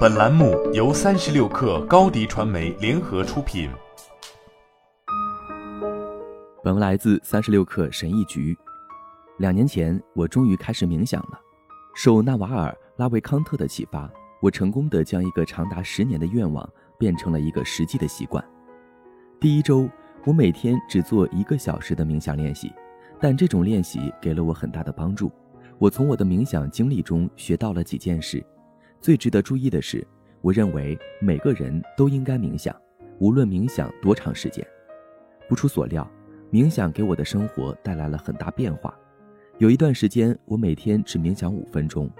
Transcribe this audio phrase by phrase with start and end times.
[0.00, 3.70] 本栏目由三十六氪高低传媒联合出品。
[6.62, 8.56] 本文来自三十六氪神译局。
[9.38, 11.40] 两年前，我终于开始冥想了。
[11.94, 14.10] 受纳瓦尔·拉维康特的启发，
[14.42, 16.68] 我成功的将一个长达十年的愿望
[16.98, 18.44] 变成了一个实际的习惯。
[19.40, 19.88] 第一周，
[20.24, 22.70] 我每天只做一个小时的冥想练习，
[23.18, 25.32] 但这种练习给了我很大的帮助。
[25.78, 28.44] 我从我的冥想经历中学到了几件事。
[29.00, 30.06] 最值得注意的是，
[30.42, 32.74] 我认为每个人都应该冥想，
[33.18, 34.66] 无论冥想多长时间。
[35.48, 36.08] 不出所料，
[36.52, 38.94] 冥想给我的生活带来了很大变化。
[39.56, 42.10] 有一段时间，我每天只冥想五分钟，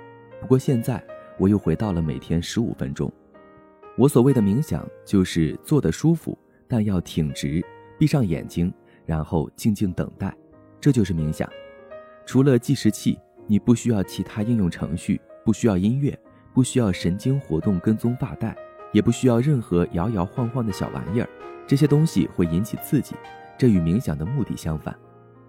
[0.41, 1.03] 不过现在
[1.39, 3.13] 我又回到了每天十五分钟。
[3.99, 7.63] 我所谓的冥想，就是坐得舒服，但要挺直，
[7.99, 8.73] 闭上眼睛，
[9.05, 10.35] 然后静静等待，
[10.81, 11.47] 这就是冥想。
[12.25, 13.19] 除了计时器。
[13.47, 16.17] 你不需要其他应用程序，不需要音乐，
[16.53, 18.57] 不需要神经活动跟踪发带，
[18.93, 21.29] 也不需要任何摇摇晃晃的小玩意儿。
[21.67, 23.15] 这些东西会引起刺激，
[23.57, 24.97] 这与冥想的目的相反。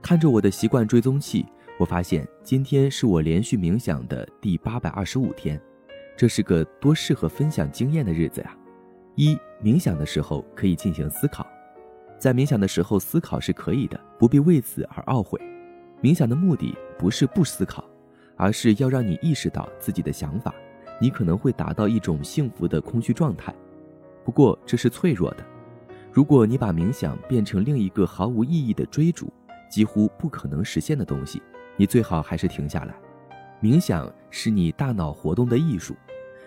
[0.02, 1.46] 看着我的习惯追踪器，
[1.78, 5.60] 我发现今天是我连续冥想的第八百二十五天，
[6.16, 8.56] 这是个多适合分享经验的日子呀！
[9.16, 11.48] 一冥想的时候可以进行思考，
[12.18, 15.40] 在冥想的时候思考是可以的，不必为此而懊悔。
[16.02, 17.84] 冥想的目的不是不思考。
[18.38, 20.56] 而是要让你意识到自己的想法，
[21.02, 23.54] 你可能会达到一种幸福的空虚状态。
[24.24, 25.44] 不过这是脆弱的。
[26.12, 29.34] 如果你把冥想变成另一个毫无意义的追逐，
[29.70, 31.42] 几乎不可能实现的东西，
[31.76, 32.94] 你最好还是停下来。
[33.62, 35.96] 冥想是你大脑活动的艺术。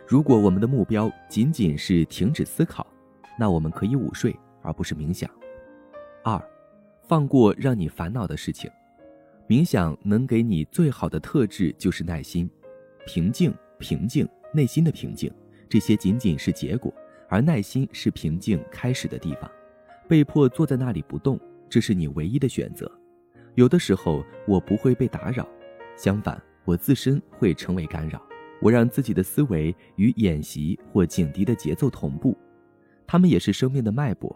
[0.07, 2.87] 如果我们的目标仅仅是停止思考，
[3.39, 5.29] 那我们可以午睡而不是冥想。
[6.23, 6.41] 二，
[7.03, 8.71] 放过让你烦恼的事情。
[9.49, 12.49] 冥想能给你最好的特质就是耐心、
[13.07, 15.31] 平静、平静、内心的平静，
[15.69, 16.95] 这些仅仅是结果，
[17.29, 19.51] 而耐心是平静开始的地方。
[20.09, 21.39] 被迫坐在那里不动，
[21.69, 22.91] 这是你唯一的选择。
[23.57, 25.49] 有的时候我不会被打扰，
[25.97, 28.23] 相反，我自身会成为干扰。
[28.61, 32.37] 我让自己的思维与演习或警笛的节奏同步，
[33.07, 34.35] 它们也是生命的脉搏。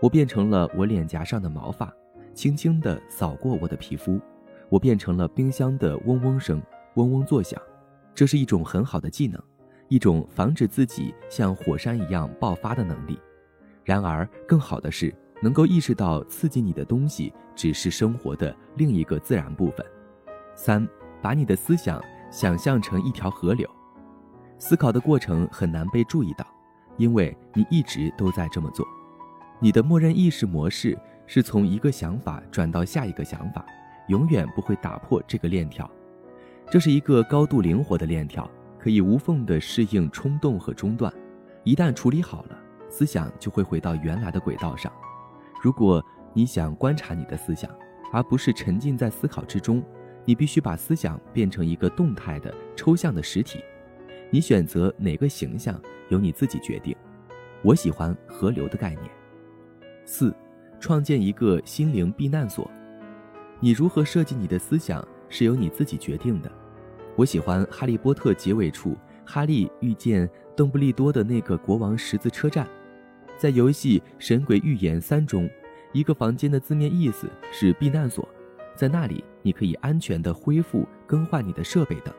[0.00, 1.92] 我变成了我脸颊上的毛发，
[2.34, 4.20] 轻轻地扫过我的皮肤。
[4.68, 6.60] 我变成了冰箱的嗡嗡声，
[6.96, 7.60] 嗡嗡作响，
[8.16, 9.38] 这是一种很好的技能，
[9.88, 13.20] 一种防止自己像火山一样爆发的能力。
[13.84, 19.84] 然而，更好的是能够意识到刺激你的东西只是生活的另一个自然部分。
[20.54, 20.88] 三，
[21.20, 23.68] 把你的思想想象成一条河流，
[24.58, 26.46] 思考的过程很难被注意到，
[26.96, 28.86] 因为你一直都在这么做。
[29.60, 33.62] 你的默认意识模式是从一个想法转到下一个想法。
[34.08, 35.90] 永远不会打破这个链条，
[36.68, 41.12] 这是一个高度灵活的链条，可以无缝地适应冲动和中断。
[41.62, 44.92] 一旦处理好了，思想就会回到原来的轨道上。
[45.62, 47.70] 如果你想观察你的思想，
[48.12, 49.82] 而不是沉浸在思考之中，
[50.24, 53.60] 你必须把思想变成一个动态的、抽象的实体。
[54.28, 56.96] 你选择哪个形象由你自己决定。
[57.62, 59.04] 我喜欢河流的概念。
[60.04, 60.34] 四，
[60.80, 62.68] 创建一个心灵避难所。
[63.60, 66.50] 你如何设计你的思想是由你自己决定的。
[67.14, 72.68] 我喜欢《哈利波特》结尾处，哈利遇见邓布利多的那个国王十字车站。
[73.36, 75.48] 在游戏《神鬼预言三》中，
[75.92, 78.28] 一个房间的字面意思是避难所，
[78.74, 82.14] 在那里你可以安全地恢复、更换你的设备等。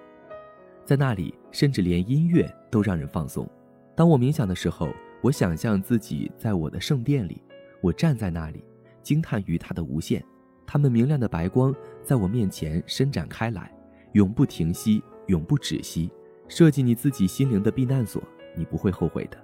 [0.86, 3.48] 在那里，甚至连音乐都让人放松。
[3.96, 4.90] 当我冥想的时候，
[5.22, 7.42] 我想象自己在我的圣殿里，
[7.82, 8.64] 我站在那里，
[9.02, 10.24] 惊叹于它的无限。
[10.66, 11.74] 它们明亮的白光
[12.08, 13.70] 在我面前伸展开来，
[14.14, 16.10] 永不停息，永不止息。
[16.48, 18.24] 设计你自己心灵的避难所，
[18.56, 19.38] 你不会后悔的。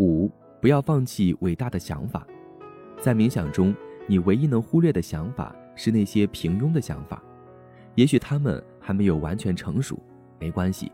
[0.00, 0.28] 五，
[0.60, 2.26] 不要放弃伟大的想法。
[3.00, 3.72] 在冥想中，
[4.08, 7.22] 你唯一能忽略的想法是那些平庸的想法。
[7.94, 9.96] 也许他们还没有完全成熟，
[10.40, 10.90] 没关系。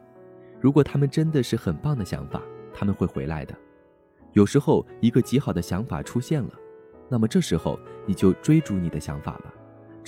[0.60, 3.54] 如果他们真的是很棒的想法，他们会回来的。
[4.34, 6.50] 有时候，一个极好的想法出现了，
[7.08, 9.47] 那么这时候你就追逐你的想法吧。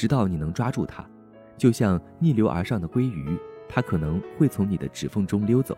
[0.00, 1.06] 直到你能抓住它，
[1.58, 3.38] 就像逆流而上的鲑鱼，
[3.68, 5.76] 它可能会从你的指缝中溜走。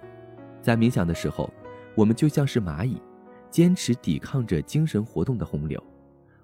[0.60, 1.52] 在冥想的时候，
[1.96, 3.02] 我们就像是蚂蚁，
[3.50, 5.82] 坚持抵抗着精神活动的洪流。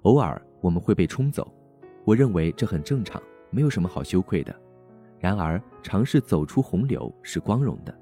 [0.02, 1.54] 偶尔我们会被冲走，
[2.04, 4.52] 我认为这很正常，没有什么好羞愧的。
[5.20, 7.96] 然而，尝试走出洪流是光荣的。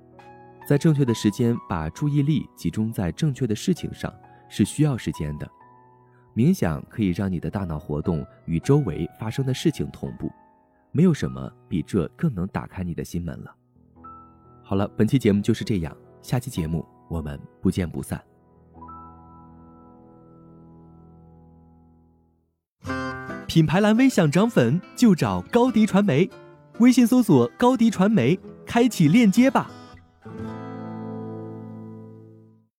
[0.66, 4.10] 在正确的时间把注意力集中在正确的事情上，
[4.48, 5.46] 是需要时间的。
[6.36, 10.30] 冥想可以让你的大脑活动与周围发生的事情同步
[10.92, 13.56] 没有什么比这更能打开你的心门了。
[14.62, 18.22] 好了本期节目就是这样下期节目我们不见不散。
[23.46, 26.28] 品牌蓝 v 想涨粉就找高迪传媒
[26.80, 29.70] 微信搜索高迪传媒开启链接吧。